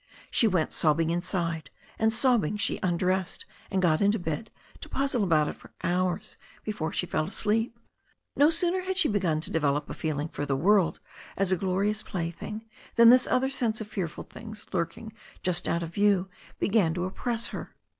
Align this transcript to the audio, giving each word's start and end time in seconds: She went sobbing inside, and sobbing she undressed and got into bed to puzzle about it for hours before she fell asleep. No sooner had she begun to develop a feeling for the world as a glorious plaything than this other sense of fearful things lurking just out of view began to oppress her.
She 0.31 0.47
went 0.47 0.73
sobbing 0.73 1.11
inside, 1.11 1.69
and 1.99 2.11
sobbing 2.11 2.57
she 2.57 2.79
undressed 2.81 3.45
and 3.69 3.83
got 3.83 4.01
into 4.01 4.17
bed 4.17 4.49
to 4.79 4.89
puzzle 4.89 5.23
about 5.23 5.47
it 5.47 5.53
for 5.53 5.73
hours 5.83 6.37
before 6.63 6.91
she 6.91 7.05
fell 7.05 7.25
asleep. 7.25 7.77
No 8.35 8.49
sooner 8.49 8.81
had 8.81 8.97
she 8.97 9.07
begun 9.07 9.41
to 9.41 9.51
develop 9.51 9.91
a 9.91 9.93
feeling 9.93 10.27
for 10.29 10.43
the 10.43 10.55
world 10.55 10.99
as 11.37 11.51
a 11.51 11.55
glorious 11.55 12.01
plaything 12.01 12.65
than 12.95 13.09
this 13.09 13.27
other 13.27 13.51
sense 13.51 13.79
of 13.79 13.89
fearful 13.89 14.23
things 14.23 14.65
lurking 14.73 15.13
just 15.43 15.67
out 15.67 15.83
of 15.83 15.93
view 15.93 16.27
began 16.57 16.95
to 16.95 17.05
oppress 17.05 17.49
her. 17.49 17.75